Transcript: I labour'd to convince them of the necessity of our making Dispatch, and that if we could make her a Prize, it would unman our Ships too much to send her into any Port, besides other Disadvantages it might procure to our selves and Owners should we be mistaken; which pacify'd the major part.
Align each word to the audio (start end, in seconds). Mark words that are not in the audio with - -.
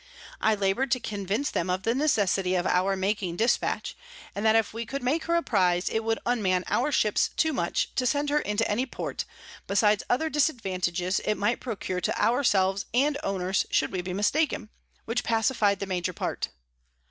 I 0.41 0.55
labour'd 0.55 0.89
to 0.93 0.99
convince 0.99 1.51
them 1.51 1.69
of 1.69 1.83
the 1.83 1.93
necessity 1.93 2.55
of 2.55 2.65
our 2.65 2.95
making 2.97 3.35
Dispatch, 3.35 3.95
and 4.33 4.43
that 4.43 4.55
if 4.55 4.73
we 4.73 4.83
could 4.83 5.03
make 5.03 5.25
her 5.25 5.35
a 5.35 5.43
Prize, 5.43 5.89
it 5.89 6.03
would 6.03 6.17
unman 6.25 6.63
our 6.69 6.91
Ships 6.91 7.29
too 7.37 7.53
much 7.53 7.93
to 7.93 8.07
send 8.07 8.31
her 8.31 8.39
into 8.39 8.67
any 8.67 8.87
Port, 8.87 9.25
besides 9.67 10.01
other 10.09 10.27
Disadvantages 10.31 11.19
it 11.19 11.35
might 11.35 11.59
procure 11.59 12.01
to 12.01 12.19
our 12.19 12.43
selves 12.43 12.87
and 12.95 13.19
Owners 13.23 13.67
should 13.69 13.91
we 13.91 14.01
be 14.01 14.11
mistaken; 14.11 14.69
which 15.05 15.23
pacify'd 15.23 15.77
the 15.79 15.85
major 15.85 16.13
part. 16.13 16.49